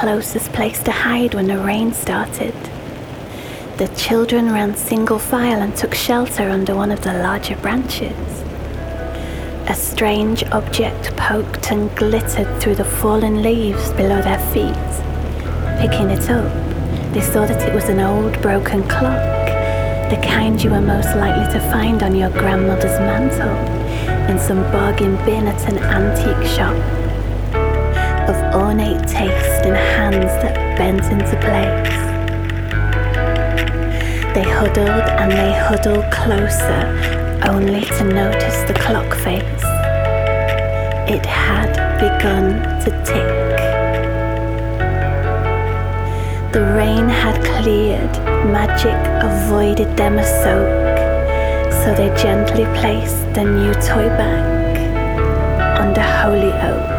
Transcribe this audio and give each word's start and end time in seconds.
closest 0.00 0.52
place 0.52 0.80
to 0.84 0.92
hide 0.92 1.34
when 1.34 1.48
the 1.48 1.58
rain 1.58 1.92
started. 1.92 2.54
The 3.78 3.90
children 3.96 4.52
ran 4.52 4.76
single 4.76 5.18
file 5.18 5.60
and 5.60 5.74
took 5.74 5.92
shelter 5.92 6.48
under 6.48 6.76
one 6.76 6.92
of 6.92 7.00
the 7.00 7.14
larger 7.14 7.56
branches. 7.56 8.16
A 9.68 9.74
strange 9.74 10.44
object 10.52 11.16
poked 11.16 11.72
and 11.72 11.92
glittered 11.96 12.60
through 12.60 12.76
the 12.76 12.84
fallen 12.84 13.42
leaves 13.42 13.90
below 13.94 14.22
their 14.22 14.38
feet. 14.52 14.88
Picking 15.80 16.10
it 16.10 16.30
up, 16.30 16.52
they 17.12 17.20
saw 17.20 17.44
that 17.44 17.68
it 17.68 17.74
was 17.74 17.88
an 17.88 17.98
old 17.98 18.40
broken 18.40 18.84
clock, 18.84 19.48
the 20.10 20.20
kind 20.22 20.62
you 20.62 20.70
were 20.70 20.80
most 20.80 21.12
likely 21.16 21.52
to 21.52 21.70
find 21.72 22.04
on 22.04 22.14
your 22.14 22.30
grandmother's 22.30 23.00
mantel 23.00 23.50
in 24.30 24.38
some 24.38 24.62
bargain 24.70 25.16
bin 25.24 25.48
at 25.48 25.68
an 25.68 25.78
antique 25.78 26.46
shop. 26.46 26.97
Of 28.28 28.36
ornate 28.54 29.08
taste 29.08 29.64
and 29.64 29.74
hands 29.74 30.30
that 30.42 30.76
bent 30.76 31.02
into 31.04 31.34
place. 31.40 31.98
They 34.34 34.42
huddled 34.42 35.08
and 35.18 35.32
they 35.32 35.52
huddled 35.66 36.04
closer, 36.12 36.82
only 37.48 37.86
to 37.86 38.04
notice 38.04 38.64
the 38.64 38.74
clock 38.74 39.14
face. 39.24 39.64
It 41.08 41.24
had 41.24 41.72
begun 41.96 42.60
to 42.82 42.90
tick. 43.02 43.32
The 46.52 46.64
rain 46.76 47.08
had 47.08 47.42
cleared, 47.56 48.14
magic 48.52 49.00
avoided 49.22 49.96
them 49.96 50.18
a 50.18 50.24
soak, 50.42 51.72
so 51.80 51.94
they 51.94 52.14
gently 52.22 52.66
placed 52.78 53.24
the 53.32 53.44
new 53.44 53.72
toy 53.72 54.08
back 54.20 54.76
under 55.80 56.02
holy 56.02 56.52
oak. 56.52 56.97